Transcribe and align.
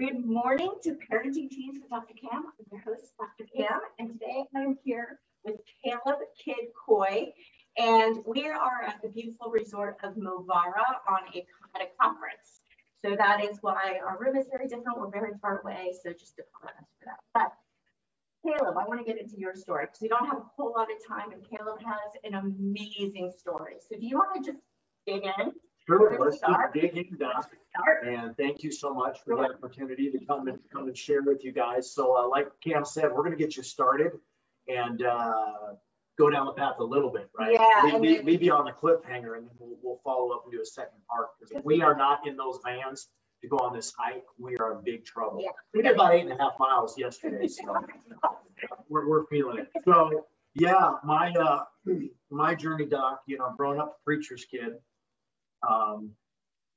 Good 0.00 0.24
morning 0.24 0.70
to 0.84 0.96
Parenting 1.12 1.50
Teens 1.50 1.76
with 1.78 1.90
Dr. 1.90 2.14
Cam. 2.14 2.44
I'm 2.46 2.66
your 2.72 2.80
host, 2.80 3.12
Dr. 3.18 3.46
Cam, 3.54 3.80
and 3.98 4.08
today 4.08 4.44
I'm 4.56 4.78
here 4.82 5.20
with 5.44 5.56
Caleb 5.84 6.20
Kid 6.42 6.72
Coy, 6.86 7.26
and 7.76 8.20
we 8.24 8.48
are 8.48 8.82
at 8.86 9.02
the 9.02 9.10
beautiful 9.10 9.50
resort 9.50 9.98
of 10.02 10.14
Movara 10.14 11.04
on 11.06 11.20
a, 11.34 11.44
at 11.74 11.82
a 11.82 11.88
conference. 12.00 12.62
So 13.04 13.14
that 13.14 13.44
is 13.44 13.58
why 13.60 14.00
our 14.02 14.16
room 14.18 14.36
is 14.36 14.46
very 14.50 14.68
different. 14.68 14.98
We're 14.98 15.10
very 15.10 15.32
far 15.42 15.60
away, 15.60 15.92
so 16.02 16.14
just 16.14 16.40
apologize 16.40 16.88
for 16.98 17.04
that. 17.04 17.18
But 17.34 17.52
Caleb, 18.42 18.78
I 18.78 18.88
want 18.88 19.00
to 19.00 19.04
get 19.04 19.20
into 19.20 19.38
your 19.38 19.54
story 19.54 19.84
because 19.84 20.00
we 20.00 20.08
don't 20.08 20.24
have 20.24 20.38
a 20.38 20.46
whole 20.56 20.72
lot 20.74 20.88
of 20.90 20.96
time, 21.06 21.30
and 21.30 21.44
Caleb 21.44 21.78
has 21.84 22.16
an 22.24 22.36
amazing 22.36 23.34
story. 23.36 23.74
So 23.86 23.98
do 24.00 24.06
you 24.06 24.16
want 24.16 24.42
to 24.42 24.50
just 24.50 24.64
dig 25.06 25.24
in? 25.24 25.52
Sure, 25.90 26.16
let's 26.20 26.38
just 26.38 26.72
dig 26.72 26.96
in, 26.96 27.18
Doc. 27.18 27.50
And 28.04 28.36
thank 28.36 28.62
you 28.62 28.70
so 28.70 28.94
much 28.94 29.18
for 29.24 29.36
the 29.36 29.54
opportunity 29.54 30.10
to 30.10 30.24
come 30.24 30.46
and 30.48 30.58
come 30.72 30.86
and 30.86 30.96
share 30.96 31.22
with 31.22 31.44
you 31.44 31.52
guys. 31.52 31.92
So, 31.92 32.16
uh, 32.16 32.28
like 32.28 32.48
Cam 32.62 32.84
said, 32.84 33.10
we're 33.10 33.24
going 33.24 33.32
to 33.32 33.36
get 33.36 33.56
you 33.56 33.62
started 33.62 34.12
and 34.68 35.04
uh, 35.04 35.74
go 36.16 36.30
down 36.30 36.46
the 36.46 36.52
path 36.52 36.76
a 36.78 36.84
little 36.84 37.10
bit, 37.10 37.28
right? 37.36 37.52
Yeah, 37.54 37.90
then, 37.90 38.24
maybe 38.24 38.50
on 38.50 38.66
the 38.66 38.72
cliffhanger, 38.72 39.36
and 39.36 39.46
then 39.46 39.54
we'll, 39.58 39.76
we'll 39.82 40.00
follow 40.04 40.30
up 40.30 40.42
and 40.44 40.52
do 40.52 40.60
a 40.60 40.66
second 40.66 40.98
part. 41.10 41.28
Because 41.38 41.56
if 41.56 41.64
we 41.64 41.82
are 41.82 41.96
not 41.96 42.26
in 42.26 42.36
those 42.36 42.60
vans 42.64 43.08
to 43.42 43.48
go 43.48 43.56
on 43.58 43.74
this 43.74 43.92
hike, 43.98 44.24
we 44.38 44.56
are 44.58 44.78
in 44.78 44.84
big 44.84 45.04
trouble. 45.04 45.40
Yeah. 45.42 45.50
We 45.74 45.82
did 45.82 45.94
about 45.94 46.14
eight 46.14 46.22
and 46.22 46.32
a 46.32 46.36
half 46.36 46.52
miles 46.58 46.96
yesterday, 46.96 47.48
so 47.48 47.62
we're, 48.88 49.08
we're 49.08 49.26
feeling 49.26 49.58
it. 49.58 49.68
So, 49.84 50.26
yeah, 50.54 50.92
my 51.04 51.32
uh, 51.32 51.64
my 52.30 52.54
journey, 52.54 52.84
Doc. 52.84 53.22
You 53.26 53.38
know, 53.38 53.54
growing 53.56 53.80
up 53.80 53.98
a 54.00 54.04
preacher's 54.04 54.44
kid 54.44 54.74
um, 55.68 56.12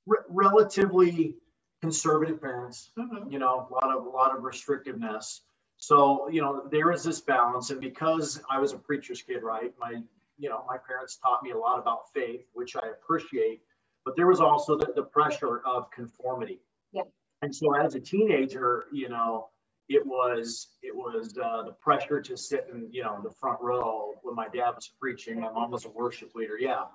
re- 0.06 0.20
relatively 0.30 1.38
conservative 1.82 2.42
parents. 2.42 2.92
Mhm. 2.98 3.32
You 3.32 3.40
know, 3.40 3.68
a 3.70 3.74
lot 3.74 3.96
of 3.96 4.06
a 4.06 4.10
lot 4.10 4.36
of 4.36 4.44
restrictiveness. 4.44 5.42
So 5.78 6.30
you 6.30 6.42
know, 6.42 6.68
there 6.72 6.92
is 6.92 7.04
this 7.04 7.22
balance, 7.22 7.70
and 7.70 7.82
because 7.82 8.42
I 8.50 8.60
was 8.60 8.74
a 8.74 8.78
preacher's 8.78 9.22
kid, 9.22 9.44
right? 9.44 9.74
My 9.78 10.02
you 10.38 10.50
know, 10.50 10.64
my 10.68 10.78
parents 10.78 11.18
taught 11.18 11.44
me 11.44 11.52
a 11.52 11.58
lot 11.58 11.80
about 11.80 12.12
faith, 12.14 12.46
which 12.54 12.76
I 12.76 12.88
appreciate. 12.88 13.62
But 14.06 14.16
there 14.18 14.28
was 14.28 14.42
also 14.42 14.78
the, 14.78 14.92
the 14.94 15.04
pressure 15.04 15.60
of 15.66 15.90
conformity. 15.92 16.60
Yeah. 16.92 17.04
And 17.42 17.56
so 17.56 17.74
as 17.76 17.96
a 17.96 18.00
teenager, 18.00 18.86
you 18.92 19.08
know, 19.08 19.50
it 19.88 20.06
was 20.06 20.70
it 20.82 20.96
was 20.96 21.38
uh, 21.38 21.64
the 21.64 21.74
pressure 21.74 22.22
to 22.22 22.38
sit 22.38 22.68
in 22.72 22.90
you 22.92 23.04
know 23.04 23.20
the 23.22 23.32
front 23.32 23.60
row 23.62 24.14
when 24.24 24.36
my 24.36 24.48
dad 24.48 24.72
was 24.72 24.90
preaching. 25.00 25.40
My 25.40 25.52
mom 25.52 25.72
was 25.72 25.86
a 25.86 25.90
worship 25.90 26.36
leader. 26.36 26.58
Yeah 26.58 26.86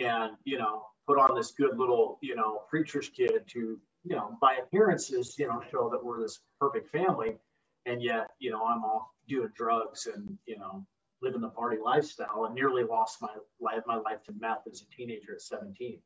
and 0.00 0.32
you 0.44 0.58
know 0.58 0.86
put 1.06 1.18
on 1.18 1.34
this 1.34 1.52
good 1.52 1.76
little 1.78 2.18
you 2.22 2.34
know 2.34 2.62
preacher's 2.68 3.08
kid 3.08 3.46
to 3.48 3.78
you 4.04 4.16
know 4.16 4.36
by 4.40 4.56
appearances 4.62 5.36
you 5.38 5.46
know 5.46 5.62
show 5.70 5.88
that 5.90 6.02
we're 6.02 6.20
this 6.20 6.40
perfect 6.60 6.90
family. 6.90 7.36
And 7.86 8.02
yet 8.02 8.28
you 8.38 8.50
know 8.50 8.62
i'm 8.62 8.84
off 8.84 9.08
doing 9.26 9.48
drugs 9.56 10.06
and 10.06 10.36
you 10.46 10.58
know 10.58 10.84
living 11.22 11.40
the 11.40 11.48
party 11.48 11.78
lifestyle 11.82 12.44
and 12.44 12.54
nearly 12.54 12.84
lost 12.84 13.22
my 13.22 13.30
life 13.58 13.82
my 13.86 13.96
life 13.96 14.22
to 14.24 14.32
meth 14.38 14.66
as 14.70 14.82
a 14.82 14.96
teenager 14.96 15.34
at 15.34 15.40
17 15.40 15.98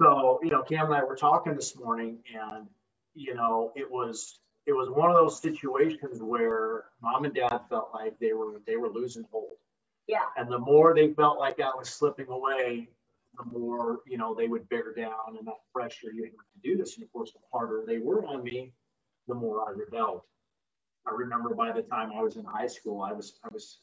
so 0.00 0.38
you 0.44 0.50
know 0.50 0.62
cam 0.62 0.86
and 0.86 0.94
i 0.94 1.02
were 1.02 1.16
talking 1.16 1.56
this 1.56 1.76
morning 1.76 2.18
and 2.32 2.68
you 3.14 3.34
know 3.34 3.72
it 3.74 3.90
was 3.90 4.38
it 4.66 4.72
was 4.72 4.88
one 4.90 5.10
of 5.10 5.16
those 5.16 5.40
situations 5.40 6.22
where 6.22 6.84
mom 7.02 7.24
and 7.24 7.34
dad 7.34 7.60
felt 7.68 7.90
like 7.92 8.18
they 8.18 8.32
were 8.32 8.60
they 8.66 8.76
were 8.76 8.88
losing 8.88 9.24
hold. 9.30 9.56
Yeah. 10.06 10.26
and 10.36 10.50
the 10.50 10.58
more 10.58 10.94
they 10.94 11.12
felt 11.12 11.38
like 11.38 11.60
I 11.60 11.70
was 11.76 11.88
slipping 11.88 12.28
away, 12.28 12.88
the 13.36 13.44
more, 13.58 14.00
you 14.06 14.18
know, 14.18 14.34
they 14.34 14.46
would 14.48 14.68
bear 14.68 14.92
down 14.94 15.36
and 15.38 15.46
that 15.46 15.54
pressure 15.74 16.12
you 16.12 16.24
have 16.24 16.32
to 16.32 16.60
do 16.62 16.76
this. 16.76 16.96
And 16.96 17.04
of 17.04 17.12
course, 17.12 17.32
the 17.32 17.38
harder 17.52 17.84
they 17.86 17.98
were 17.98 18.24
on 18.26 18.42
me, 18.42 18.72
the 19.28 19.34
more 19.34 19.66
I 19.68 19.72
rebelled. 19.72 20.22
I 21.06 21.12
remember 21.12 21.54
by 21.54 21.72
the 21.72 21.82
time 21.82 22.10
I 22.16 22.22
was 22.22 22.36
in 22.36 22.44
high 22.44 22.66
school, 22.66 23.02
I 23.02 23.12
was 23.12 23.38
I 23.44 23.48
was 23.52 23.78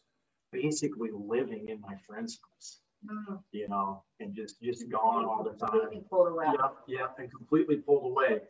basically 0.51 1.09
living 1.13 1.69
in 1.69 1.81
my 1.81 1.95
friend's 2.07 2.39
house, 2.41 2.81
Mhm. 3.05 3.43
you 3.51 3.67
know, 3.67 4.03
and 4.19 4.33
just 4.33 4.61
just 4.61 4.89
gone 4.89 5.25
all 5.25 5.43
the 5.43 5.51
time. 5.53 5.69
Completely 5.71 6.01
pulled 6.09 6.27
away. 6.29 6.45
Yeah, 6.45 6.69
yeah, 6.87 7.07
and 7.17 7.29
completely 7.31 7.77
pulled 7.77 8.05
away. 8.11 8.41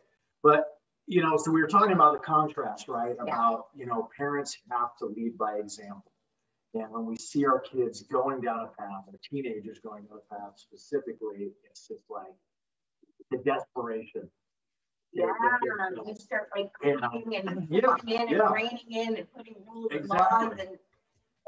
But 0.42 0.66
you 1.06 1.22
know, 1.22 1.36
so 1.36 1.50
we 1.50 1.60
were 1.60 1.66
talking 1.68 1.92
about 1.92 2.12
the 2.12 2.20
contrast, 2.20 2.86
right? 2.88 3.16
Yeah. 3.16 3.22
About 3.22 3.68
you 3.74 3.86
know, 3.86 4.08
parents 4.16 4.56
have 4.70 4.96
to 4.98 5.06
lead 5.06 5.36
by 5.36 5.56
example. 5.56 6.09
And 6.74 6.90
when 6.92 7.04
we 7.04 7.16
see 7.16 7.44
our 7.46 7.58
kids 7.60 8.02
going 8.04 8.40
down 8.42 8.60
a 8.60 8.68
path, 8.80 9.04
or 9.08 9.14
teenagers 9.28 9.80
going 9.80 10.04
down 10.04 10.18
a 10.30 10.34
path 10.34 10.52
specifically, 10.56 11.50
it's 11.68 11.88
just 11.88 12.04
like 12.08 12.32
the 13.30 13.38
desperation. 13.38 14.30
Yeah, 15.12 15.26
they're- 15.62 15.96
you 16.06 16.14
start 16.14 16.50
like 16.56 16.70
And, 16.82 17.02
cooking 17.02 17.34
and 17.36 17.68
yeah, 17.68 17.80
putting 17.80 18.08
in 18.10 18.28
yeah. 18.28 18.44
and 18.44 18.54
reining 18.54 18.92
in 18.92 19.16
and 19.16 19.32
putting 19.32 19.56
rules 19.66 19.90
and 19.90 20.00
Exactly. 20.00 20.46
laws 20.48 20.58
and 20.60 20.78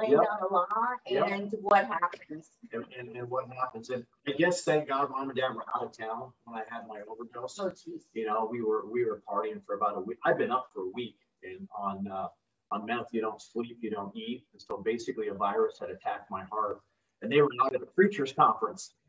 laying 0.01 0.13
Yep. 0.13 0.25
down 0.25 0.39
the 0.41 0.49
law 0.49 0.67
Yep. 1.07 1.27
and 1.29 1.53
what 1.63 1.85
happens. 1.87 2.51
And, 2.73 2.85
and, 2.99 3.17
and 3.17 3.31
what 3.31 3.49
happens? 3.53 3.91
And 3.91 4.05
I 4.27 4.33
guess 4.33 4.65
thank 4.65 4.89
God 4.89 5.11
mom 5.11 5.29
and 5.31 5.39
dad 5.39 5.55
were 5.55 5.65
out 5.77 5.85
of 5.85 5.93
town 5.97 6.33
when 6.45 6.57
I 6.59 6.65
had 6.69 6.89
my 6.89 7.03
overdose. 7.03 7.61
Oh, 7.61 7.71
geez. 7.71 8.09
you 8.13 8.27
know, 8.27 8.47
we 8.51 8.63
were 8.63 8.85
we 8.91 9.05
were 9.05 9.23
partying 9.29 9.65
for 9.65 9.77
about 9.77 9.97
a 9.97 10.01
week. 10.01 10.19
I've 10.25 10.39
been 10.39 10.51
up 10.51 10.71
for 10.75 10.83
a 10.83 10.89
week, 10.89 11.19
and 11.45 11.69
on 11.77 12.09
uh, 12.09 12.29
on 12.73 12.87
meth, 12.87 13.09
you 13.13 13.21
don't 13.21 13.41
sleep, 13.41 13.79
you 13.81 13.91
don't 13.91 14.15
eat, 14.17 14.45
and 14.53 14.61
so 14.61 14.79
basically 14.79 15.29
a 15.29 15.35
virus 15.35 15.77
had 15.81 15.91
attacked 15.91 16.31
my 16.31 16.45
heart, 16.51 16.81
and 17.21 17.31
they 17.31 17.41
were 17.41 17.51
out 17.63 17.75
at 17.75 17.83
a 17.83 17.87
preachers 17.87 18.33
conference. 18.33 18.95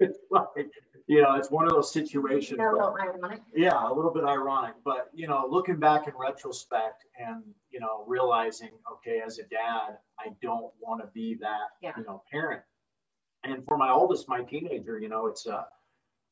It's 0.00 0.18
like, 0.32 0.48
you 1.06 1.22
know, 1.22 1.34
it's 1.36 1.48
one 1.48 1.64
of 1.64 1.70
those 1.70 1.92
situations. 1.92 2.58
Know, 2.58 2.92
but- 2.96 3.00
ironic. 3.08 3.40
yeah, 3.54 3.88
a 3.88 3.92
little 3.92 4.12
bit 4.12 4.24
ironic, 4.24 4.74
but 4.84 5.10
you 5.14 5.28
know, 5.28 5.46
looking 5.48 5.76
back 5.78 6.08
in 6.08 6.14
retrospect 6.18 7.04
and 7.16 7.44
you 7.70 7.78
know, 7.78 8.02
realizing, 8.08 8.70
okay, 8.94 9.20
as 9.24 9.38
a 9.38 9.44
dad, 9.44 9.98
I 10.18 10.30
don't 10.42 10.72
want 10.80 11.02
to 11.02 11.08
be 11.14 11.36
that, 11.40 11.68
Yeah. 11.82 11.92
you 11.96 12.02
know, 12.04 12.24
parent. 12.32 12.62
And 13.44 13.64
for 13.68 13.76
my 13.76 13.90
oldest, 13.90 14.28
my 14.28 14.42
teenager, 14.42 14.98
you 14.98 15.08
know, 15.08 15.26
it's 15.28 15.46
uh, 15.46 15.62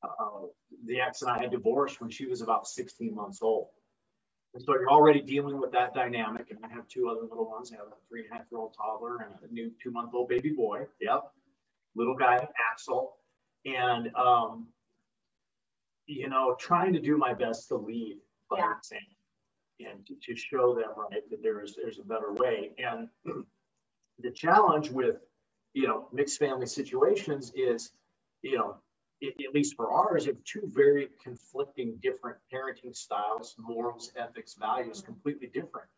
uh, 0.02 0.40
the 0.86 1.00
ex 1.00 1.22
and 1.22 1.30
I 1.30 1.38
had 1.38 1.52
divorced 1.52 2.00
when 2.00 2.10
she 2.10 2.26
was 2.26 2.40
about 2.40 2.66
16 2.66 3.14
months 3.14 3.40
old. 3.40 3.68
And 4.54 4.62
so 4.62 4.74
you're 4.74 4.90
already 4.90 5.20
dealing 5.20 5.60
with 5.60 5.72
that 5.72 5.94
dynamic. 5.94 6.50
And 6.50 6.58
I 6.64 6.68
have 6.74 6.88
two 6.88 7.08
other 7.08 7.22
little 7.22 7.48
ones. 7.48 7.72
I 7.72 7.76
have 7.76 7.86
a 7.86 7.96
three 8.08 8.24
and 8.24 8.30
a 8.32 8.34
half 8.34 8.46
year 8.50 8.60
old 8.60 8.74
toddler 8.76 9.18
and 9.18 9.34
a 9.48 9.52
new 9.52 9.70
two 9.82 9.90
month 9.90 10.12
old 10.14 10.28
baby 10.28 10.50
boy. 10.50 10.86
Yep. 11.00 11.30
Little 11.94 12.16
guy, 12.16 12.46
Axel. 12.72 13.16
And, 13.64 14.10
um, 14.16 14.66
you 16.06 16.28
know, 16.28 16.56
trying 16.58 16.92
to 16.94 17.00
do 17.00 17.16
my 17.16 17.34
best 17.34 17.68
to 17.68 17.76
lead 17.76 18.18
by 18.50 18.58
Yeah. 18.58 18.74
example 18.78 19.06
and 19.80 20.06
to, 20.06 20.14
to 20.22 20.36
show 20.36 20.74
them 20.74 20.90
right 20.96 21.28
that 21.30 21.42
there's 21.42 21.76
there's 21.76 21.98
a 21.98 22.04
better 22.04 22.32
way. 22.34 22.72
And 22.78 23.08
the 24.18 24.30
challenge 24.30 24.90
with 24.90 25.16
you 25.74 25.86
know 25.86 26.08
mixed 26.12 26.38
family 26.38 26.66
situations 26.66 27.52
is, 27.54 27.92
you 28.42 28.56
know, 28.58 28.76
at 29.22 29.54
least 29.54 29.76
for 29.76 29.90
ours, 29.92 30.26
it's 30.26 30.40
two 30.50 30.62
very 30.66 31.08
conflicting, 31.22 31.98
different 32.02 32.38
parenting 32.52 32.94
styles, 32.94 33.54
morals, 33.58 34.12
ethics, 34.16 34.56
values, 34.58 35.02
completely 35.02 35.48
different. 35.48 35.88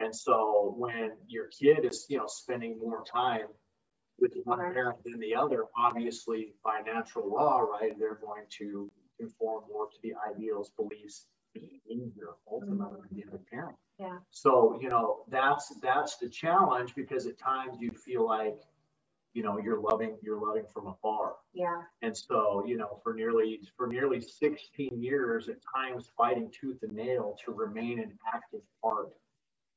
And 0.00 0.14
so 0.14 0.74
when 0.76 1.12
your 1.28 1.48
kid 1.48 1.84
is, 1.84 2.06
you 2.08 2.18
know, 2.18 2.26
spending 2.26 2.78
more 2.78 3.04
time 3.04 3.46
with 4.18 4.32
one 4.44 4.58
parent 4.58 4.98
than 5.04 5.20
the 5.20 5.34
other, 5.34 5.64
obviously 5.76 6.54
by 6.64 6.80
natural 6.80 7.28
law, 7.30 7.58
right, 7.58 7.98
they're 7.98 8.20
going 8.24 8.44
to 8.58 8.90
conform 9.20 9.64
more 9.70 9.86
to 9.86 9.96
the 10.02 10.14
ideals, 10.30 10.70
beliefs, 10.76 11.26
behavior 11.54 12.30
ultimately 12.50 13.00
of 13.00 13.10
the 13.10 13.24
other 13.28 13.36
mm-hmm. 13.38 13.54
parent. 13.54 13.76
Yeah. 13.98 14.18
So, 14.30 14.78
you 14.80 14.88
know, 14.88 15.24
that's 15.28 15.72
that's 15.82 16.16
the 16.16 16.28
challenge 16.28 16.94
because 16.94 17.26
at 17.26 17.38
times 17.38 17.76
you 17.78 17.90
feel 17.90 18.26
like, 18.26 18.56
you 19.34 19.42
know, 19.42 19.58
you're 19.58 19.80
loving, 19.80 20.16
you're 20.22 20.40
loving 20.40 20.64
from 20.72 20.86
afar. 20.88 21.34
Yeah. 21.54 21.82
And 22.02 22.16
so, 22.16 22.64
you 22.66 22.76
know, 22.76 23.00
for 23.02 23.14
nearly 23.14 23.60
for 23.76 23.86
nearly 23.86 24.20
16 24.20 25.02
years, 25.02 25.48
at 25.48 25.56
times 25.74 26.10
fighting 26.16 26.50
tooth 26.58 26.82
and 26.82 26.92
nail 26.92 27.36
to 27.44 27.52
remain 27.52 27.98
an 27.98 28.18
active 28.34 28.60
part 28.82 29.08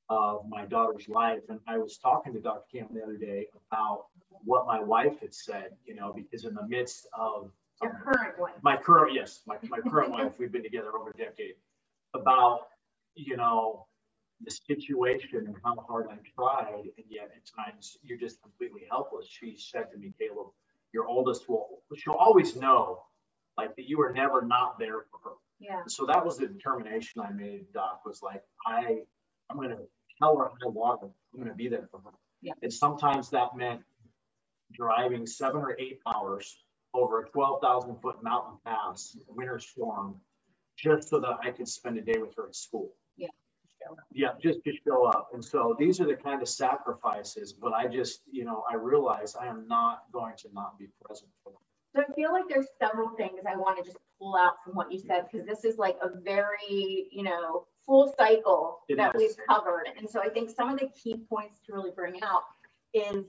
of 0.10 0.48
my 0.48 0.66
daughter's 0.66 1.08
life. 1.10 1.42
And 1.50 1.60
I 1.68 1.78
was 1.78 1.98
talking 1.98 2.34
to 2.34 2.40
Dr. 2.40 2.64
Cam 2.72 2.88
the 2.94 3.02
other 3.02 3.18
day 3.18 3.48
about 3.72 4.06
what 4.44 4.68
my 4.68 4.80
wife 4.80 5.20
had 5.22 5.34
said, 5.34 5.70
you 5.86 5.96
know, 5.96 6.14
because 6.14 6.46
in 6.46 6.54
the 6.54 6.68
midst 6.68 7.08
of 7.14 7.50
Your 7.82 8.00
current 8.04 8.38
one. 8.38 8.52
my 8.62 8.78
current, 8.78 9.14
yes, 9.14 9.42
my, 9.48 9.58
my 9.70 9.80
current 9.80 10.12
wife, 10.12 10.34
we've 10.38 10.52
been 10.52 10.64
together 10.64 10.96
over 10.96 11.10
a 11.10 11.18
decade. 11.18 11.56
about, 12.14 12.68
you 13.16 13.36
know, 13.38 13.88
the 14.42 14.52
situation 14.52 15.46
and 15.48 15.56
how 15.64 15.76
hard 15.88 16.08
I've 16.12 16.24
tried, 16.36 16.90
and 16.98 17.06
yet 17.10 17.32
at 17.36 17.66
times 17.66 17.98
you're 18.04 18.18
just 18.18 18.42
completely 18.42 18.82
helpless. 18.90 19.28
She 19.30 19.56
said 19.58 19.92
to 19.92 19.98
me, 19.98 20.14
Caleb, 20.20 20.48
your 20.94 21.08
oldest 21.08 21.48
will, 21.50 21.82
she'll 21.96 22.14
always 22.14 22.56
know, 22.56 23.04
like 23.58 23.76
that 23.76 23.88
you 23.88 23.98
were 23.98 24.12
never 24.12 24.42
not 24.42 24.78
there 24.78 25.06
for 25.10 25.30
her. 25.30 25.36
Yeah. 25.60 25.82
So 25.88 26.06
that 26.08 26.26
was 26.26 26.38
the 26.38 26.48
determination 26.48 27.22
I 27.22 27.32
made, 27.32 27.72
Doc, 27.74 28.02
was 28.06 28.22
like, 28.22 28.44
I, 28.66 29.00
I'm 29.50 29.58
gonna 29.58 29.78
tell 30.20 30.38
her 30.38 30.46
I 30.46 30.70
love 30.74 31.02
her. 31.02 31.10
I'm 31.34 31.40
gonna 31.40 31.56
be 31.56 31.70
there 31.70 31.88
for 31.90 32.02
her. 32.02 32.12
Yeah. 32.42 32.54
And 32.62 32.72
sometimes 32.72 33.30
that 33.30 33.56
meant 33.56 33.82
driving 34.74 35.26
seven 35.26 35.62
or 35.62 35.76
eight 35.80 36.00
hours 36.06 36.58
over 36.94 37.22
a 37.22 37.30
twelve 37.30 37.62
thousand 37.62 38.02
foot 38.02 38.22
mountain 38.22 38.58
pass, 38.66 39.18
winter 39.30 39.60
storm, 39.60 40.16
just 40.78 41.10
so 41.10 41.20
that 41.22 41.38
I 41.42 41.52
could 41.52 41.68
spend 41.68 41.98
a 41.98 42.02
day 42.02 42.18
with 42.20 42.36
her 42.36 42.48
at 42.48 42.56
school. 42.56 42.92
Yeah, 44.14 44.30
just 44.42 44.64
to 44.64 44.72
show 44.88 45.06
up. 45.06 45.30
And 45.34 45.44
so 45.44 45.76
these 45.78 46.00
are 46.00 46.06
the 46.06 46.16
kind 46.16 46.42
of 46.42 46.50
sacrifices, 46.50 47.54
but 47.54 47.74
I 47.74 47.88
just, 47.88 48.22
you 48.32 48.46
know, 48.46 48.64
I 48.70 48.76
realize 48.76 49.36
I 49.36 49.48
am 49.48 49.68
not 49.68 50.04
going 50.12 50.36
to 50.38 50.50
not 50.54 50.78
be 50.80 50.88
present 51.04 51.30
for 51.44 51.52
them. 51.52 51.60
So 51.96 52.02
I 52.02 52.14
feel 52.14 52.32
like 52.32 52.44
there's 52.50 52.68
several 52.82 53.10
things 53.10 53.42
I 53.50 53.56
want 53.56 53.78
to 53.78 53.84
just 53.84 53.98
pull 54.20 54.36
out 54.36 54.56
from 54.64 54.76
what 54.76 54.92
you 54.92 55.00
said, 55.00 55.26
because 55.32 55.48
this 55.48 55.64
is 55.64 55.78
like 55.78 55.98
a 56.02 56.10
very, 56.22 57.08
you 57.12 57.24
know, 57.24 57.66
full 57.86 58.14
cycle 58.18 58.80
It 58.90 58.98
that 58.98 59.16
is. 59.16 59.22
we've 59.22 59.48
covered. 59.48 59.86
And 59.98 60.10
so 60.10 60.22
I 60.22 60.30
think 60.30 60.50
some 60.50 60.70
of 60.70 60.80
the 60.80 60.90
key 60.90 61.16
points 61.30 61.60
to 61.66 61.74
really 61.74 61.92
bring 61.96 62.22
out 62.22 62.42
is, 62.94 63.26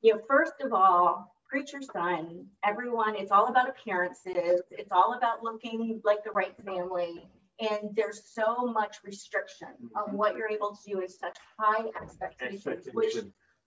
you 0.00 0.14
know, 0.14 0.20
first 0.28 0.54
of 0.62 0.72
all, 0.72 1.34
preacher 1.48 1.80
son, 1.80 2.46
everyone, 2.64 3.16
it's 3.16 3.30
all 3.30 3.48
about 3.48 3.68
appearances. 3.68 4.62
It's 4.70 4.90
all 4.90 5.14
about 5.16 5.42
looking 5.42 6.00
like 6.04 6.24
the 6.24 6.30
right 6.30 6.54
family. 6.64 7.28
And 7.58 7.90
there's 7.94 8.22
so 8.34 8.66
much 8.66 8.98
restriction 9.04 9.68
of 9.96 10.12
what 10.12 10.36
you're 10.36 10.50
able 10.50 10.76
to 10.76 10.90
do 10.92 11.00
is 11.00 11.18
such 11.18 11.38
high 11.58 11.86
expectations, 12.00 12.86
which 12.92 13.14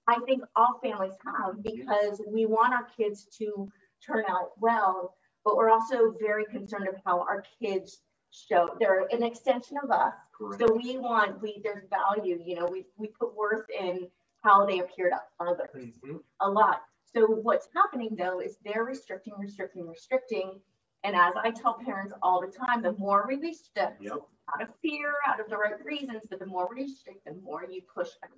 I 0.07 0.19
think 0.25 0.43
all 0.55 0.79
families 0.83 1.13
have 1.25 1.63
because 1.63 2.21
we 2.27 2.45
want 2.45 2.73
our 2.73 2.87
kids 2.95 3.25
to 3.39 3.71
turn 4.05 4.25
out 4.29 4.51
well, 4.59 5.15
but 5.43 5.55
we're 5.57 5.69
also 5.71 6.13
very 6.19 6.45
concerned 6.45 6.87
of 6.87 6.95
how 7.05 7.19
our 7.21 7.43
kids 7.61 8.01
show. 8.31 8.69
They're 8.79 9.07
an 9.11 9.23
extension 9.23 9.77
of 9.83 9.89
us. 9.89 10.13
Correct. 10.37 10.61
So 10.61 10.73
we 10.73 10.97
want, 10.97 11.41
we, 11.41 11.59
there's 11.63 11.85
value, 11.89 12.39
you 12.45 12.55
know, 12.55 12.67
we, 12.71 12.85
we 12.97 13.07
put 13.07 13.35
worth 13.35 13.65
in 13.77 14.07
how 14.43 14.65
they 14.65 14.79
appear 14.79 15.09
to 15.09 15.19
others 15.39 15.97
Mhm. 16.03 16.21
a 16.41 16.49
lot. 16.49 16.83
So 17.03 17.25
what's 17.25 17.67
happening 17.75 18.15
though 18.15 18.39
is 18.39 18.57
they're 18.63 18.83
restricting, 18.85 19.33
restricting, 19.37 19.87
restricting. 19.87 20.61
And 21.03 21.15
as 21.15 21.33
I 21.41 21.51
tell 21.51 21.75
parents 21.75 22.13
all 22.21 22.41
the 22.41 22.51
time, 22.51 22.81
the 22.81 22.91
more 22.93 23.25
we 23.27 23.35
restrict, 23.35 24.01
Yep. 24.01 24.17
out 24.53 24.61
of 24.61 24.69
fear, 24.81 25.13
out 25.27 25.39
of 25.39 25.49
the 25.49 25.57
right 25.57 25.83
reasons, 25.85 26.21
but 26.29 26.39
the 26.39 26.45
more 26.45 26.67
we 26.69 26.83
restrict, 26.83 27.23
the 27.25 27.33
more 27.35 27.63
you 27.65 27.81
push 27.93 28.09
them. 28.21 28.31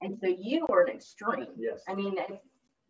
And 0.00 0.18
so 0.18 0.26
you 0.26 0.66
were 0.68 0.82
an 0.84 0.94
extreme. 0.94 1.48
Yes. 1.56 1.82
I 1.88 1.94
mean, 1.94 2.16
if 2.18 2.40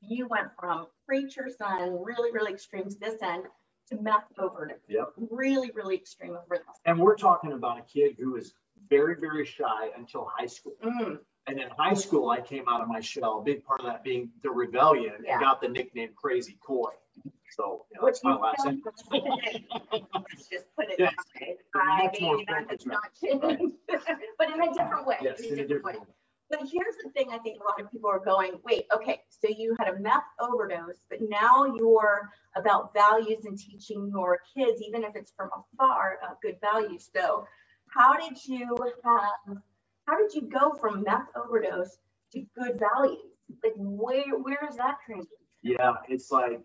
you 0.00 0.26
went 0.28 0.48
from 0.58 0.86
preacher 1.06 1.48
son, 1.48 2.02
really, 2.02 2.30
really 2.32 2.52
extreme 2.52 2.88
to 2.88 2.98
this 2.98 3.20
end, 3.22 3.44
to 3.88 3.96
meth 4.00 4.24
overdose. 4.38 4.78
Yep. 4.88 5.12
Really, 5.30 5.70
really 5.72 5.96
extreme 5.96 6.36
overdose. 6.36 6.80
And 6.84 6.98
we're 6.98 7.16
talking 7.16 7.52
about 7.52 7.78
a 7.78 7.82
kid 7.82 8.16
who 8.18 8.32
was 8.32 8.54
very, 8.88 9.16
very 9.16 9.44
shy 9.44 9.90
until 9.96 10.24
high 10.36 10.46
school. 10.46 10.74
Mm, 10.82 11.18
And 11.46 11.58
in 11.60 11.68
high 11.70 11.94
school, 11.94 12.30
I 12.30 12.40
came 12.40 12.68
out 12.68 12.80
of 12.80 12.88
my 12.88 13.00
shell. 13.00 13.38
A 13.40 13.42
big 13.42 13.64
part 13.64 13.80
of 13.80 13.86
that 13.86 14.04
being 14.04 14.30
the 14.42 14.50
rebellion 14.50 15.14
Yeah. 15.24 15.32
and 15.34 15.40
got 15.40 15.60
the 15.60 15.68
nickname 15.68 16.10
Crazy 16.14 16.58
Coy. 16.64 16.92
So 17.56 17.86
you 17.90 17.98
know, 17.98 18.04
Which 18.04 18.20
that's 18.22 18.24
my 18.24 18.32
you 18.32 18.38
last. 18.40 18.64
Let's 20.14 20.48
just 20.48 20.66
put 20.76 20.88
it 20.90 20.96
Yes. 20.98 21.14
that 21.34 21.40
way. 21.40 21.56
I 21.74 22.04
much 22.04 22.20
more 22.20 22.36
mean, 22.36 22.46
that 22.48 22.70
has 22.70 22.86
not 22.86 23.02
changed, 23.20 23.74
but 24.38 24.50
in 24.54 24.62
a 24.62 24.72
different 24.72 25.06
way. 25.06 25.16
Yes, 25.22 25.40
in 25.40 25.58
a 25.58 25.66
different 25.66 25.84
way. 26.00 26.06
But 26.50 26.60
here's 26.70 26.96
the 27.02 27.10
thing, 27.10 27.28
I 27.32 27.38
think 27.38 27.60
a 27.60 27.64
lot 27.64 27.80
of 27.80 27.90
people 27.92 28.10
are 28.10 28.18
going, 28.18 28.58
wait, 28.64 28.86
okay, 28.92 29.22
so 29.28 29.48
you 29.48 29.76
had 29.78 29.88
a 29.94 29.98
meth 30.00 30.24
overdose, 30.40 30.98
but 31.08 31.20
now 31.28 31.64
you're 31.76 32.28
about 32.56 32.92
values 32.92 33.44
and 33.44 33.56
teaching 33.56 34.08
your 34.12 34.40
kids, 34.56 34.82
even 34.82 35.04
if 35.04 35.14
it's 35.14 35.32
from 35.36 35.50
afar, 35.54 36.18
about 36.20 36.40
good 36.42 36.56
values. 36.60 37.08
So 37.14 37.46
how 37.88 38.14
did 38.16 38.36
you 38.46 38.76
have, 39.04 39.58
how 40.06 40.18
did 40.18 40.34
you 40.34 40.42
go 40.42 40.72
from 40.80 41.02
meth 41.02 41.28
overdose 41.36 41.98
to 42.32 42.44
good 42.58 42.78
values? 42.78 43.18
Like 43.64 43.74
where, 43.76 44.38
where 44.38 44.68
is 44.68 44.76
that 44.76 44.96
transition? 45.04 45.36
Yeah, 45.62 45.94
it's 46.08 46.30
like, 46.30 46.60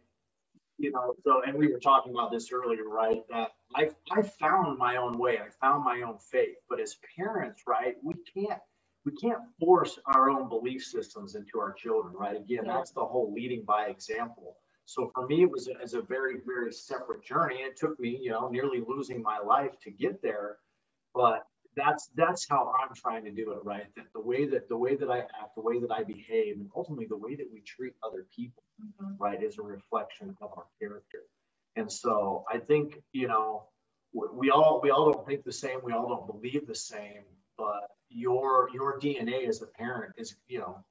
you 0.77 0.91
know, 0.91 1.15
so, 1.23 1.41
and 1.45 1.57
we 1.57 1.71
were 1.71 1.79
talking 1.79 2.13
about 2.13 2.31
this 2.31 2.51
earlier, 2.51 2.87
right? 2.87 3.21
That 3.29 3.51
I, 3.75 3.89
I 4.11 4.21
found 4.21 4.77
my 4.77 4.97
own 4.97 5.17
way. 5.17 5.37
I 5.37 5.49
found 5.61 5.83
my 5.83 6.01
own 6.01 6.17
faith. 6.19 6.57
But 6.69 6.79
as 6.79 6.97
parents, 7.17 7.63
right, 7.67 7.95
we 8.03 8.13
can't, 8.33 8.59
we 9.05 9.13
can't 9.13 9.39
force 9.59 9.99
our 10.05 10.29
own 10.29 10.49
belief 10.49 10.83
systems 10.83 11.35
into 11.35 11.59
our 11.59 11.73
children, 11.73 12.13
right? 12.13 12.35
Again, 12.35 12.65
Yeah. 12.65 12.73
that's 12.73 12.91
the 12.91 13.05
whole 13.05 13.33
leading 13.33 13.63
by 13.63 13.85
example. 13.88 14.57
So 14.85 15.11
for 15.15 15.25
me, 15.27 15.41
it 15.43 15.49
was 15.49 15.67
as 15.81 15.93
a 15.93 16.01
very, 16.01 16.35
very 16.45 16.71
separate 16.71 17.23
journey. 17.23 17.57
It 17.57 17.75
took 17.75 17.99
me, 17.99 18.19
you 18.21 18.29
know, 18.31 18.49
nearly 18.49 18.81
losing 18.88 19.21
my 19.21 19.39
life 19.39 19.79
to 19.81 19.91
get 19.91 20.21
there. 20.21 20.57
But 21.13 21.47
that's 21.75 22.10
that's 22.16 22.48
how 22.48 22.74
I'm 22.81 22.94
trying 22.95 23.25
to 23.25 23.31
do 23.31 23.51
it, 23.51 23.60
right? 23.63 23.86
That 23.95 24.06
the 24.13 24.22
way 24.22 24.45
that 24.45 24.69
the 24.69 24.77
way 24.77 24.95
that 24.95 25.10
I 25.10 25.19
act, 25.19 25.56
the 25.56 25.62
way 25.62 25.80
that 25.80 25.92
I 25.92 26.04
behave, 26.04 26.56
and 26.57 26.69
ultimately 26.75 27.06
the 27.06 27.18
way 27.18 27.36
that 27.36 27.48
we 27.51 27.62
treat 27.62 27.94
other 28.04 28.25
people 28.36 28.63
mm-hmm. 28.81 29.22
right, 29.22 29.42
is 29.42 29.57
a 29.57 29.63
reflection 29.63 30.36
of 30.42 30.51
our 30.57 30.66
character. 30.80 31.24
And 31.75 31.92
so 31.92 32.45
I 32.51 32.60
think, 32.60 33.01
you 33.12 33.27
know, 33.27 33.63
we, 34.13 34.27
we 34.33 34.50
all 34.51 34.80
we 34.81 34.92
all 34.92 35.12
don't 35.12 35.27
think 35.27 35.44
the 35.44 35.51
same, 35.51 35.80
we 35.83 35.94
all 35.94 36.07
don't 36.07 36.42
believe 36.42 36.68
the 36.68 36.75
same, 36.75 37.24
but 37.57 37.89
your 38.10 38.69
your 38.74 39.00
DNA 39.00 39.48
as 39.48 39.62
a 39.62 39.68
parent 39.68 40.13
is, 40.18 40.36
you 40.48 40.60
know, 40.60 40.83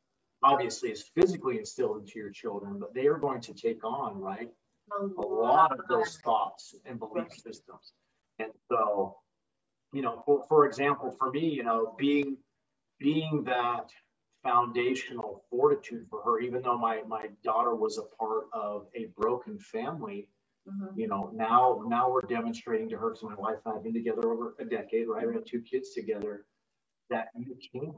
obviously 0.43 0.91
is 0.91 1.03
physically 1.15 1.59
instilled 1.59 2.01
into 2.01 2.19
your 2.19 2.31
children, 2.31 2.79
but 2.79 2.95
they 2.95 3.07
are 3.07 3.19
going 3.19 3.41
to 3.41 3.55
take 3.55 3.83
on, 3.85 4.21
right, 4.21 4.51
a 4.93 5.27
lot 5.27 5.73
of 5.73 5.81
those 5.89 6.19
thoughts 6.19 6.75
and 6.85 6.99
belief 6.99 7.33
systems. 7.33 7.93
And 8.39 8.51
so, 8.71 9.17
you 9.95 10.03
know, 10.03 10.23
for, 10.27 10.45
for 10.49 10.67
example, 10.67 11.11
for 11.19 11.31
me, 11.31 11.49
you 11.49 11.63
know, 11.63 11.95
being 11.97 12.37
being 12.99 13.45
that 13.45 13.91
foundational 14.43 15.45
fortitude 15.51 16.07
for 16.11 16.21
her, 16.23 16.41
even 16.41 16.63
though 16.63 16.77
my 16.77 17.03
my 17.07 17.29
daughter 17.45 17.75
was 17.75 17.97
a 17.99 18.03
part 18.17 18.45
of 18.53 18.87
a 18.95 19.07
broken 19.17 19.59
family, 19.59 20.29
Mhm. 20.69 20.97
you 20.97 21.07
know, 21.07 21.31
now 21.35 21.83
now 21.87 22.11
we're 22.11 22.23
demonstrating 22.23 22.89
to 22.89 22.97
her, 22.99 23.11
because 23.11 23.23
my 23.23 23.35
wife 23.37 23.59
and 23.65 23.73
I 23.73 23.75
have 23.77 23.85
been 23.85 23.95
together 23.95 24.29
over 24.33 24.55
a 24.59 24.65
decade, 24.65 25.07
right? 25.09 25.27
We 25.27 25.35
have 25.35 25.45
two 25.45 25.63
kids 25.63 25.91
together, 25.95 26.45
that 27.11 27.29
you 27.37 27.57
can 27.71 27.95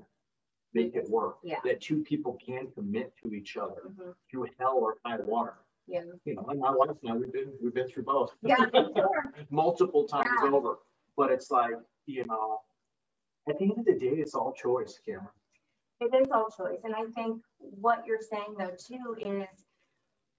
make 0.75 0.95
it 0.97 1.09
work. 1.09 1.39
Yeah. 1.43 1.61
That 1.65 1.81
two 1.81 2.03
people 2.03 2.35
can 2.45 2.71
commit 2.73 3.15
to 3.23 3.33
each 3.33 3.57
other 3.57 3.83
Mhm. 3.89 4.15
through 4.31 4.49
hell 4.59 4.77
or 4.79 4.99
high 5.07 5.17
water. 5.21 5.59
Yeah. 5.87 6.03
You 6.25 6.35
know, 6.35 6.45
and 6.49 6.59
my 6.61 6.73
wife 6.73 6.97
and 7.03 7.13
I, 7.13 7.17
we've 7.17 7.33
been 7.33 7.57
we've 7.63 7.73
been 7.75 7.89
through 7.89 8.03
both 8.05 8.37
Yeah, 8.43 8.57
multiple 9.51 10.05
times 10.09 10.29
Yeah. 10.43 10.51
over. 10.53 10.79
But 11.17 11.31
it's 11.31 11.51
like, 11.51 11.73
you 12.07 12.25
know, 12.27 12.61
at 13.49 13.59
the 13.59 13.65
end 13.65 13.79
of 13.79 13.85
the 13.85 13.95
day, 13.95 14.17
it's 14.17 14.35
all 14.35 14.53
choice, 14.53 14.99
Cameron. 15.05 15.29
It 16.01 16.15
is 16.15 16.29
all 16.31 16.49
choice. 16.51 16.81
And 16.85 16.95
I 16.95 17.05
think 17.15 17.41
what 17.59 18.05
you're 18.07 18.21
saying 18.21 18.57
though 18.59 18.77
too 18.77 19.17
is 19.19 19.49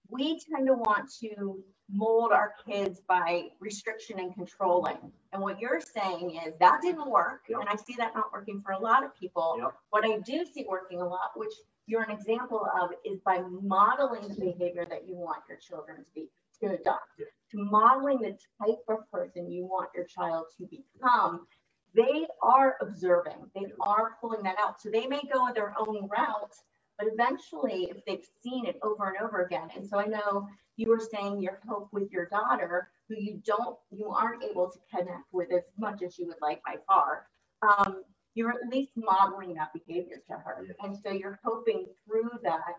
we 0.10 0.40
tend 0.40 0.68
to 0.68 0.74
want 0.74 1.12
to 1.22 1.64
mold 1.90 2.32
our 2.32 2.54
kids 2.66 3.02
by 3.08 3.46
restriction 3.60 4.20
and 4.20 4.34
controlling. 4.34 4.98
And 5.34 5.42
what 5.42 5.60
you're 5.60 5.82
saying 5.82 6.40
is 6.46 6.54
that 6.60 6.82
didn't 6.82 7.10
work. 7.10 7.42
Yep. 7.50 7.62
And 7.62 7.70
I 7.70 7.76
see 7.76 7.96
that 7.98 8.14
not 8.14 8.32
working 8.34 8.62
for 8.62 8.74
a 8.74 8.80
lot 8.80 9.04
of 9.04 9.18
people. 9.18 9.56
Yep. 9.60 9.74
What 9.90 10.06
I 10.06 10.20
do 10.20 10.46
see 10.46 10.66
working 10.68 11.02
a 11.02 11.08
lot, 11.08 11.32
which 11.36 11.54
you're 11.88 12.04
an 12.04 12.12
example 12.12 12.68
of, 12.82 12.92
is 13.06 13.20
by 13.22 13.42
modeling 13.62 14.28
the 14.28 14.36
behavior 14.36 14.86
that 14.90 15.08
you 15.08 15.16
want 15.16 15.44
your 15.48 15.58
children 15.58 15.98
to 15.98 16.06
be, 16.14 16.28
to 16.64 16.74
adopt. 16.74 17.12
Yeah. 17.20 17.26
To 17.52 17.64
modeling 17.64 18.20
the 18.20 18.38
type 18.66 18.80
of 18.90 19.10
person 19.12 19.50
you 19.50 19.66
want 19.66 19.90
your 19.96 20.06
child 20.06 20.46
to 20.58 20.68
become 20.68 21.48
they 21.96 22.28
are 22.44 22.76
observing, 22.82 23.50
they 23.56 23.66
are 23.82 24.18
pulling 24.22 24.44
that 24.44 24.58
out. 24.60 24.80
So 24.82 24.90
they 24.90 25.08
may 25.08 25.22
go 25.34 25.52
their 25.54 25.74
own 25.80 26.08
route, 26.08 26.56
but 26.98 27.08
eventually, 27.12 27.86
if 27.90 28.06
they've 28.06 28.26
seen 28.44 28.66
it 28.68 28.78
over 28.84 29.08
and 29.08 29.18
over 29.26 29.44
again. 29.44 29.70
And 29.76 29.88
so 29.88 29.98
I 30.00 30.06
know 30.06 30.48
you 30.76 30.90
were 30.90 31.00
saying 31.00 31.42
your 31.42 31.60
hope 31.68 31.90
with 31.92 32.12
your 32.12 32.28
daughter, 32.28 32.90
who 33.10 33.16
you 33.18 33.42
don't, 33.44 33.78
you 33.92 34.10
aren't 34.10 34.44
able 34.44 34.70
to 34.70 34.80
connect 34.96 35.32
with 35.32 35.52
as 35.52 35.64
much 35.80 36.04
as 36.04 36.20
you 36.20 36.28
would 36.28 36.42
like 36.42 36.62
by 36.64 36.76
far. 36.88 37.28
Um, 37.64 38.04
you're 38.36 38.52
at 38.52 38.70
least 38.70 38.92
modeling 38.96 39.56
that 39.56 39.72
behavior 39.74 40.18
to 40.28 40.34
her. 40.34 40.68
Yeah. 40.68 40.74
And 40.86 40.96
so 41.04 41.12
you're 41.12 41.40
hoping 41.44 41.88
through 42.06 42.30
that. 42.44 42.76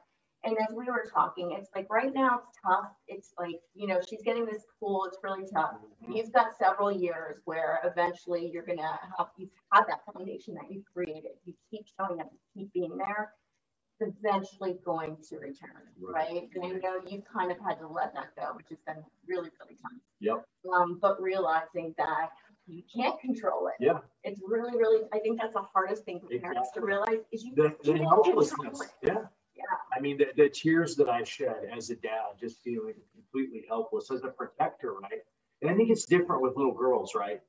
And 0.48 0.56
as 0.66 0.74
we 0.74 0.86
were 0.86 1.04
talking, 1.12 1.52
it's 1.52 1.68
like 1.76 1.88
right 1.90 2.12
now 2.14 2.40
it's 2.48 2.58
tough. 2.64 2.90
It's 3.06 3.32
like, 3.38 3.60
you 3.74 3.86
know, 3.86 4.00
she's 4.08 4.22
getting 4.22 4.46
this 4.46 4.64
pool, 4.80 5.04
it's 5.06 5.18
really 5.22 5.44
tough 5.52 5.74
you've 6.10 6.32
got 6.32 6.56
several 6.58 6.90
years 6.90 7.36
where 7.44 7.80
eventually 7.84 8.50
you're 8.52 8.64
gonna 8.64 8.98
have, 9.18 9.28
you've 9.36 9.50
had 9.72 9.84
that 9.88 10.00
foundation 10.12 10.54
that 10.54 10.64
you've 10.70 10.84
created. 10.92 11.32
You 11.44 11.54
keep 11.70 11.84
showing 12.00 12.20
up, 12.20 12.30
you 12.54 12.62
keep 12.62 12.72
being 12.72 12.96
there. 12.96 13.32
It's 14.00 14.16
eventually 14.24 14.76
going 14.84 15.16
to 15.28 15.38
return, 15.38 15.82
Right. 16.00 16.30
right? 16.30 16.48
And 16.54 16.64
I 16.64 16.68
know 16.78 17.00
you 17.06 17.22
kind 17.32 17.50
of 17.50 17.58
had 17.58 17.78
to 17.80 17.88
let 17.88 18.14
that 18.14 18.28
go, 18.36 18.52
which 18.56 18.68
has 18.70 18.78
been 18.86 19.02
really, 19.26 19.50
really 19.60 19.76
tough. 19.82 20.00
Yep. 20.20 20.44
Um, 20.72 20.98
but 21.02 21.20
realizing 21.20 21.94
that 21.98 22.30
you 22.66 22.82
can't 22.94 23.18
control 23.20 23.66
it. 23.68 23.74
Yeah. 23.80 23.98
It's 24.22 24.40
really, 24.46 24.76
really, 24.78 25.02
I 25.12 25.18
think 25.18 25.40
that's 25.40 25.54
the 25.54 25.62
hardest 25.74 26.04
thing 26.04 26.20
for 26.20 26.28
parents 26.38 26.70
to 26.74 26.80
realize 26.80 27.18
is 27.32 27.42
you 27.42 27.54
The, 27.56 27.62
can't 27.70 27.82
the 27.82 27.92
control 27.94 28.24
helplessness, 28.24 28.80
it. 29.02 29.08
yeah. 29.08 29.24
Yeah. 29.58 29.64
I 29.94 30.00
mean, 30.00 30.18
the, 30.18 30.28
the 30.36 30.48
tears 30.48 30.94
that 30.96 31.08
I 31.08 31.24
shed 31.24 31.68
as 31.76 31.90
a 31.90 31.96
dad, 31.96 32.38
just 32.40 32.62
feeling 32.62 32.94
completely 33.12 33.64
helpless 33.68 34.10
as 34.10 34.22
a 34.22 34.28
protector, 34.28 34.94
right? 34.94 35.20
And 35.60 35.70
I 35.70 35.74
think 35.74 35.90
it's 35.90 36.06
different 36.06 36.42
with 36.42 36.56
little 36.56 36.74
girls, 36.74 37.14
right? 37.16 37.40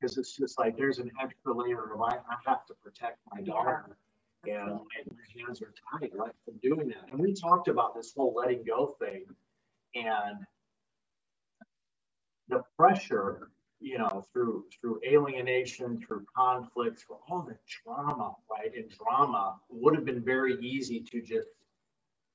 Because 0.00 0.18
it's 0.18 0.36
just 0.36 0.58
like 0.58 0.76
there's 0.76 0.98
an 0.98 1.10
extra 1.22 1.54
layer 1.54 1.94
of 1.94 2.02
I, 2.02 2.16
I 2.16 2.36
have 2.46 2.66
to 2.66 2.74
protect 2.82 3.18
my 3.32 3.40
daughter. 3.40 3.96
And 4.44 4.70
my, 4.70 4.80
my 5.08 5.40
hands 5.40 5.62
are 5.62 5.72
tied, 6.00 6.10
right, 6.14 6.32
from 6.44 6.54
doing 6.60 6.88
that. 6.88 7.12
And 7.12 7.20
we 7.20 7.32
talked 7.32 7.68
about 7.68 7.94
this 7.94 8.12
whole 8.16 8.34
letting 8.36 8.64
go 8.64 8.96
thing 8.98 9.24
and 9.94 10.38
the 12.48 12.62
pressure, 12.76 13.50
you 13.82 13.98
know, 13.98 14.24
through 14.32 14.64
through 14.80 15.00
alienation, 15.06 16.00
through 16.06 16.24
conflict, 16.36 17.00
through 17.00 17.16
all 17.28 17.42
the 17.42 17.56
trauma, 17.68 18.34
right? 18.50 18.72
And 18.74 18.90
drama 18.90 19.56
would 19.68 19.94
have 19.94 20.04
been 20.04 20.22
very 20.24 20.54
easy 20.60 21.00
to 21.10 21.20
just 21.20 21.48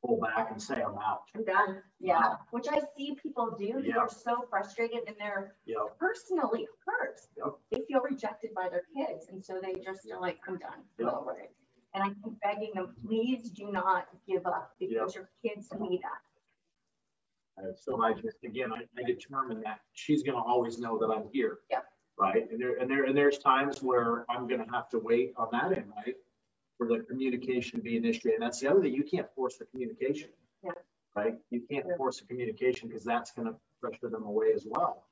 pull 0.06 0.20
back 0.20 0.51
and 0.51 0.62
say, 0.62 0.75
I'm 0.75 0.98
out. 0.98 1.24
I'm 1.36 1.44
done. 1.44 1.82
Yeah. 2.00 2.36
Which 2.51 2.68
I 2.70 2.82
see 2.96 3.16
people 3.22 3.56
do. 3.58 3.82
Yeah. 3.84 3.98
are 3.98 4.10
so 4.10 4.46
frustrated 4.50 5.00
and 5.08 5.16
they're 5.20 5.56
know, 5.68 5.89
personally 6.00 6.68
hurt. 6.86 7.20
Yep. 7.38 7.54
They 7.72 7.82
feel 7.88 8.01
rejected 8.01 8.51
by 8.54 8.70
their 8.70 8.84
kids. 8.96 9.27
And 9.32 9.44
so 9.44 9.60
they 9.62 9.74
just 9.84 10.01
are 10.12 10.20
like, 10.22 10.38
I'm 10.48 10.58
done. 10.58 10.84
I'm 11.00 11.06
Yep. 11.06 11.13
over 11.13 11.32
it. 11.39 11.51
And 11.94 12.04
I 12.04 12.10
keep 12.10 12.39
begging 12.44 12.72
them, 12.75 12.94
please 13.08 13.50
do 13.50 13.72
not 13.72 14.08
give 14.27 14.46
up 14.46 14.72
because 14.80 15.16
your 15.16 15.30
kids 15.42 15.70
need 15.80 16.01
that. 16.04 16.22
Uh, 17.57 17.71
so 17.75 18.01
I 18.03 18.13
just, 18.13 18.37
again, 18.43 18.71
I, 18.71 18.81
I 18.99 19.03
determined 19.03 19.63
that 19.65 19.79
she's 19.93 20.23
gonna 20.23 20.43
always 20.43 20.79
know 20.79 20.97
that 20.99 21.07
I'm 21.07 21.27
here. 21.31 21.59
Yep. 21.71 21.85
Right, 22.19 22.49
and 22.51 22.59
there, 22.59 22.77
and 22.77 22.89
there, 22.89 23.03
and 23.03 23.15
there's 23.15 23.37
times 23.37 23.83
where 23.83 24.25
I'm 24.27 24.47
gonna 24.47 24.65
have 24.73 24.89
to 24.89 24.99
wait 24.99 25.33
on 25.37 25.49
that 25.51 25.71
end, 25.77 25.91
right? 25.95 26.15
For 26.77 26.87
the 26.87 26.99
communication 27.07 27.79
to 27.79 27.83
be 27.83 27.95
initiated, 27.95 28.33
and 28.39 28.43
that's 28.43 28.59
the 28.59 28.69
other 28.71 28.81
thing, 28.81 28.93
you 28.93 29.03
can't 29.03 29.27
force 29.35 29.57
the 29.57 29.65
communication. 29.65 30.29
Yeah. 30.63 30.71
Right, 31.15 31.35
you 31.51 31.61
can't 31.61 31.85
Yeah. 31.87 31.95
force 31.95 32.19
the 32.19 32.25
communication, 32.25 32.89
because 32.89 33.03
that's 33.03 33.31
gonna 33.31 33.55
pressure 33.81 34.09
them 34.09 34.23
away 34.23 34.53
as 34.53 34.65
well. 34.65 35.05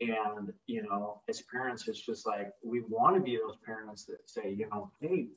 And, 0.00 0.52
you 0.66 0.82
know, 0.82 1.22
as 1.28 1.42
parents, 1.42 1.88
it's 1.88 2.00
just 2.00 2.26
like, 2.26 2.52
we 2.62 2.80
wanna 2.82 3.20
be 3.20 3.36
those 3.38 3.56
parents 3.64 4.04
that 4.06 4.28
say, 4.28 4.50
you 4.50 4.68
know, 4.68 4.90
hey, 5.00 5.28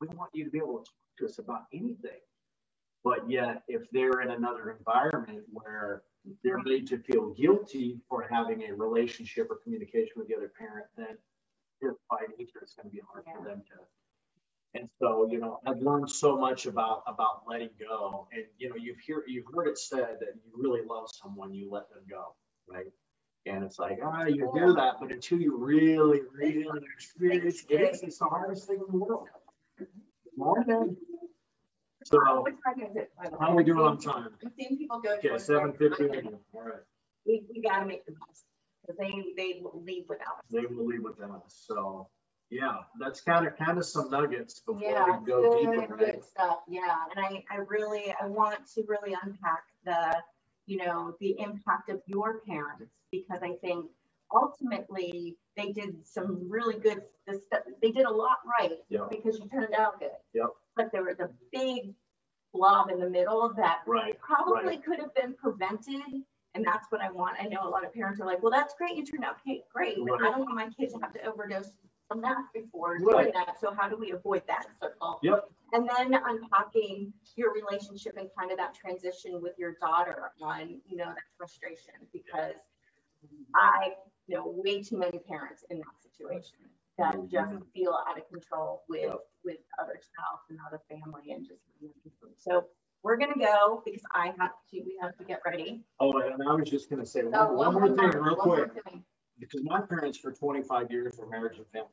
we 0.00 0.08
want 0.08 0.30
you 0.34 0.44
to 0.44 0.50
be 0.50 0.58
able 0.58 0.78
to 0.78 0.84
talk 0.84 1.16
to 1.18 1.24
us 1.26 1.38
about 1.38 1.66
anything. 1.72 2.20
But 3.04 3.30
yet, 3.30 3.62
if 3.68 3.82
they're 3.90 4.22
in 4.22 4.30
another 4.30 4.70
environment 4.78 5.44
where 5.52 6.02
they're 6.42 6.62
made 6.62 6.86
to 6.88 6.98
feel 6.98 7.34
guilty 7.34 8.00
for 8.08 8.26
having 8.28 8.62
a 8.64 8.74
relationship 8.74 9.48
or 9.50 9.56
communication 9.62 10.12
with 10.16 10.28
the 10.28 10.34
other 10.34 10.50
parent, 10.58 10.86
then 10.96 11.18
just 11.82 11.98
by 12.10 12.22
nature, 12.38 12.60
it's 12.62 12.74
going 12.74 12.88
to 12.88 12.94
be 12.94 13.02
hard 13.06 13.24
for 13.26 13.46
them 13.46 13.62
to. 13.68 14.78
And 14.80 14.88
so, 15.00 15.28
you 15.30 15.38
know, 15.38 15.60
I've 15.66 15.82
learned 15.82 16.10
so 16.10 16.36
much 16.36 16.66
about 16.66 17.04
about 17.06 17.42
letting 17.46 17.70
go. 17.78 18.26
And 18.32 18.44
you 18.58 18.70
know, 18.70 18.76
you've 18.76 18.98
hear 18.98 19.22
you've 19.28 19.44
heard 19.54 19.68
it 19.68 19.78
said 19.78 20.16
that 20.20 20.34
you 20.44 20.52
really 20.56 20.80
love 20.84 21.08
someone, 21.12 21.54
you 21.54 21.70
let 21.70 21.88
them 21.90 22.02
go, 22.10 22.34
right? 22.66 22.86
And 23.46 23.62
it's 23.62 23.78
like, 23.78 23.98
ah, 24.02 24.24
you 24.24 24.50
do 24.54 24.72
that, 24.72 24.94
but 24.98 25.12
until 25.12 25.38
you 25.38 25.56
really, 25.56 26.22
really 26.32 26.64
experience 26.96 27.64
it, 27.68 28.00
it's, 28.02 28.18
the 28.18 28.24
hardest 28.24 28.66
thing 28.66 28.76
in 28.76 28.90
the 28.90 29.04
world. 29.04 29.28
Morning. 30.36 30.96
So, 32.04 32.18
What 32.42 32.52
time 32.64 32.82
is 32.90 32.96
it? 32.96 33.10
by 33.16 33.30
the 33.30 33.36
how 33.38 33.52
are 33.52 33.56
we 33.56 33.64
doing 33.64 33.80
on 33.80 33.98
time? 33.98 34.28
I'm 34.44 34.52
seeing 34.58 34.76
people 34.76 35.00
go. 35.00 35.14
Okay, 35.14 35.28
towards 35.28 35.44
seven 35.44 35.72
fifty. 35.72 36.04
All 36.04 36.62
right. 36.62 36.74
We, 37.26 37.42
we 37.52 37.62
gotta 37.62 37.86
make 37.86 38.04
the 38.06 38.12
best. 38.12 38.44
Because 38.86 38.98
they, 38.98 39.24
they 39.36 39.60
will 39.62 39.82
leave 39.82 40.04
without 40.10 40.36
us. 40.38 40.44
they 40.50 40.66
will 40.66 40.86
leave 40.86 41.02
with 41.02 41.18
us. 41.18 41.64
So, 41.66 42.08
yeah, 42.50 42.76
that's 43.00 43.22
kind 43.22 43.46
of, 43.46 43.56
kind 43.56 43.78
of 43.78 43.86
some 43.86 44.10
nuggets 44.10 44.60
before 44.60 44.82
Yeah, 44.82 45.18
we 45.20 45.26
go 45.26 45.58
deeper, 45.58 45.72
good, 45.86 45.90
right? 45.90 45.98
good 46.16 46.24
stuff. 46.24 46.58
Yeah, 46.68 46.94
and 47.16 47.24
I, 47.24 47.42
I 47.50 47.56
really, 47.66 48.14
I 48.20 48.26
want 48.26 48.58
to 48.74 48.84
really 48.86 49.16
unpack 49.22 49.62
the, 49.86 50.22
you 50.66 50.76
know, 50.84 51.16
the 51.20 51.34
impact 51.40 51.88
of 51.88 52.02
your 52.06 52.40
parents 52.46 52.92
because 53.10 53.40
I 53.42 53.52
think 53.62 53.86
ultimately 54.30 55.38
they 55.56 55.72
did 55.72 56.06
some 56.06 56.48
really 56.48 56.78
good. 56.78 57.02
This, 57.26 57.38
they 57.80 57.90
did 57.90 58.06
a 58.06 58.10
lot 58.10 58.38
right 58.60 58.78
because 59.10 59.38
you 59.38 59.48
turned 59.48 59.74
out 59.74 60.00
good. 60.00 60.10
Yep. 60.34 60.48
But 60.76 60.92
there 60.92 61.04
was 61.04 61.20
a 61.20 61.30
big 61.52 61.94
blob 62.52 62.90
in 62.90 63.00
the 63.00 63.10
middle 63.10 63.52
that 63.56 63.80
Right, 63.86 64.16
probably 64.20 64.78
could 64.78 65.00
have 65.00 65.14
been 65.14 65.34
prevented. 65.34 66.22
And 66.56 66.64
that's 66.64 66.86
what 66.90 67.00
I 67.00 67.10
want. 67.10 67.36
I 67.40 67.46
know 67.46 67.66
a 67.66 67.68
lot 67.68 67.84
of 67.84 67.92
parents 67.92 68.20
are 68.20 68.26
like, 68.26 68.40
well, 68.40 68.52
that's 68.52 68.74
great. 68.78 68.96
You 68.96 69.04
turned 69.04 69.24
out 69.24 69.36
great. 69.72 69.96
But 70.06 70.22
I 70.22 70.30
don't 70.30 70.40
want 70.40 70.54
my 70.54 70.68
kids 70.78 70.92
to 70.92 71.00
have 71.00 71.12
to 71.14 71.24
overdose 71.24 71.70
from 72.08 72.20
that 72.20 72.36
before 72.52 72.98
doing 72.98 73.32
that. 73.34 73.56
So 73.60 73.74
how 73.76 73.88
do 73.88 73.96
we 73.96 74.12
avoid 74.12 74.42
that 74.46 74.66
circle? 74.80 75.18
Yep. 75.22 75.50
And 75.72 75.88
then 75.88 76.14
unpacking 76.14 77.12
your 77.34 77.52
relationship 77.52 78.16
and 78.16 78.28
kind 78.38 78.52
of 78.52 78.58
that 78.58 78.74
transition 78.74 79.42
with 79.42 79.54
your 79.58 79.74
daughter 79.80 80.30
on, 80.40 80.80
you 80.86 80.96
know, 80.96 81.06
that 81.06 81.24
frustration 81.36 81.94
because 82.12 82.54
I 83.56 83.94
know 84.28 84.44
way 84.46 84.82
too 84.82 84.98
many 84.98 85.18
parents 85.18 85.64
in 85.70 85.78
that 85.78 85.94
situation 86.02 86.56
that 86.98 87.14
mm-hmm. 87.14 87.26
just 87.26 87.64
feel 87.74 87.96
out 88.08 88.16
of 88.16 88.28
control 88.28 88.82
with, 88.88 89.12
with 89.44 89.58
other 89.80 89.98
spouse 90.00 90.42
and 90.48 90.58
other 90.66 90.80
family 90.88 91.32
and 91.32 91.46
just. 91.46 91.60
So 92.38 92.66
we're 93.02 93.16
gonna 93.16 93.34
go 93.38 93.82
because 93.84 94.02
I 94.12 94.32
have 94.38 94.52
to, 94.70 94.80
we 94.80 94.96
have 95.02 95.16
to 95.18 95.24
get 95.24 95.40
ready. 95.44 95.82
Oh, 96.00 96.18
and 96.18 96.42
I 96.48 96.54
was 96.54 96.70
just 96.70 96.88
gonna 96.88 97.04
say 97.04 97.22
Oh, 97.32 97.52
one, 97.52 97.74
one 97.74 97.74
more 97.74 97.88
thing 97.88 98.20
real 98.20 98.36
one 98.36 98.36
quick, 98.36 98.84
thing. 98.84 99.04
because 99.38 99.62
my 99.62 99.80
parents 99.80 100.18
for 100.18 100.32
twenty-five 100.32 100.90
years 100.90 101.16
were 101.18 101.26
marriage 101.26 101.58
and 101.58 101.66
family. 101.68 101.88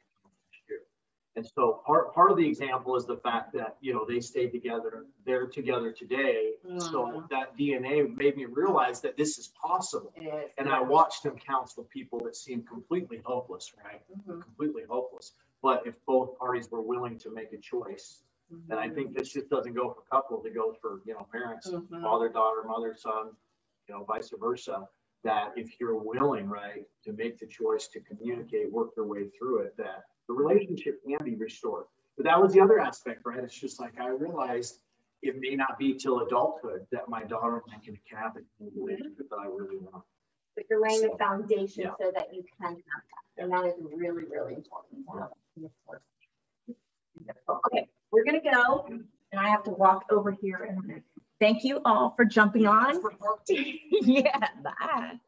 And 1.36 1.46
so 1.56 1.82
part, 1.86 2.14
part 2.14 2.32
of 2.32 2.38
the 2.38 2.48
example 2.48 2.96
is 2.98 3.06
the 3.06 3.18
fact 3.18 3.54
that, 3.54 3.78
you 3.80 3.94
know, 3.94 4.06
they 4.08 4.20
stayed 4.20 4.52
together, 4.52 5.06
they're 5.26 5.48
together 5.48 5.92
today. 5.92 6.56
So 6.78 7.06
Mhm. 7.08 7.30
that 7.30 7.56
DNA 7.58 8.04
made 8.04 8.36
me 8.36 8.46
realize 8.46 9.00
that 9.02 9.16
this 9.16 9.38
is 9.38 9.48
possible. 9.50 10.12
Is. 10.18 10.52
And 10.58 10.68
I 10.68 10.82
watched 10.82 11.26
him 11.26 11.38
counsel 11.38 11.86
people 11.86 12.20
that 12.22 12.36
seemed 12.36 12.68
completely 12.68 13.20
hopeless, 13.26 13.74
right? 13.84 14.04
Mhm, 14.10 14.42
Completely 14.42 14.84
hopeless. 14.84 15.34
But 15.62 15.88
if 15.88 15.96
both 16.06 16.38
parties 16.38 16.70
were 16.70 16.82
willing 16.82 17.18
to 17.20 17.30
make 17.32 17.54
a 17.54 17.58
choice, 17.58 18.24
And 18.70 18.80
I 18.80 18.90
think 18.90 19.14
this 19.18 19.32
just 19.32 19.50
doesn't 19.50 19.74
go 19.74 19.94
for 19.94 20.02
couples, 20.12 20.46
it 20.46 20.54
goes 20.54 20.76
for, 20.82 21.02
you 21.06 21.14
know, 21.14 21.26
parents, 21.32 21.70
Mhm. 21.72 22.02
father, 22.02 22.28
daughter, 22.30 22.64
mother, 22.64 22.94
son, 22.96 23.36
you 23.88 23.96
know, 23.96 24.04
vice 24.04 24.30
versa. 24.32 24.88
That 25.24 25.58
if 25.58 25.80
you're 25.80 25.96
willing, 25.96 26.50
right, 26.50 26.86
to 27.04 27.14
make 27.14 27.38
the 27.40 27.48
choice 27.48 27.88
to 27.90 28.02
communicate, 28.02 28.72
work 28.72 28.92
your 28.98 29.06
way 29.06 29.30
through 29.30 29.60
it, 29.60 29.78
that 29.78 30.06
the 30.28 30.34
relationship 30.34 31.02
can 31.06 31.18
be 31.24 31.36
restored. 31.36 31.86
But 32.18 32.26
that 32.26 32.42
was 32.42 32.54
the 32.54 32.62
other 32.62 32.80
aspect, 32.80 33.22
right? 33.26 33.40
It's 33.40 33.58
just 33.58 33.80
like 33.80 34.00
I 34.00 34.10
realized 34.10 34.80
it 35.22 35.36
may 35.40 35.56
not 35.56 35.78
be 35.78 35.94
till 35.94 36.20
adulthood 36.20 36.86
that 36.92 37.08
my 37.08 37.24
daughter 37.24 37.62
and 37.66 37.76
I 37.76 37.84
can 37.84 37.98
have 38.16 38.34
the 38.34 38.44
relationship 38.76 39.14
mm-hmm. 39.14 39.24
that 39.30 39.40
I 39.40 39.46
really 39.46 39.78
want. 39.78 40.04
But 40.56 40.66
you're 40.70 40.82
laying 40.82 41.02
the 41.02 41.18
foundation 41.18 41.84
yeah. 41.84 41.92
so 42.00 42.12
that 42.14 42.34
you 42.34 42.44
can 42.44 42.70
have 42.70 42.78
that. 42.78 43.44
And 43.44 43.52
that 43.52 43.66
is 43.66 43.74
really, 43.80 44.26
really 44.26 44.56
important. 44.56 45.06
Okay, 47.50 47.88
we're 48.12 48.26
gonna 48.26 48.42
go 48.42 48.86
and 49.32 49.40
I 49.40 49.50
have 49.50 49.64
to 49.64 49.72
walk 49.72 50.06
over 50.12 50.32
here 50.32 50.76
a. 50.90 51.02
Thank 51.40 51.64
you 51.64 51.82
all 51.86 52.14
for 52.16 52.26
jumping 52.26 52.68
on. 52.68 53.02
Yeah, 54.04 54.48
bye. 54.64 55.20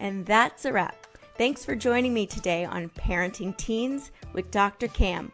And 0.00 0.26
that's 0.26 0.64
a 0.64 0.72
wrap. 0.72 1.06
Thanks 1.36 1.64
for 1.64 1.76
joining 1.76 2.12
me 2.12 2.26
today 2.26 2.64
on 2.64 2.90
Parenting 2.90 3.56
Teens 3.56 4.10
with 4.32 4.50
Dr. 4.50 4.88
Cam. 4.88 5.30